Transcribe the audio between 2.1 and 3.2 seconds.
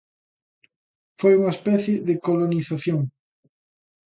colonización.